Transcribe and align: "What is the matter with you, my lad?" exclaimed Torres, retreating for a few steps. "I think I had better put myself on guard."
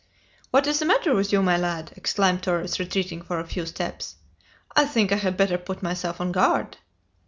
"What 0.49 0.65
is 0.65 0.79
the 0.79 0.85
matter 0.87 1.13
with 1.13 1.31
you, 1.31 1.43
my 1.43 1.57
lad?" 1.57 1.91
exclaimed 1.95 2.41
Torres, 2.41 2.79
retreating 2.79 3.21
for 3.21 3.39
a 3.39 3.45
few 3.45 3.67
steps. 3.67 4.15
"I 4.75 4.85
think 4.85 5.11
I 5.11 5.17
had 5.17 5.37
better 5.37 5.59
put 5.59 5.83
myself 5.83 6.19
on 6.19 6.31
guard." 6.31 6.77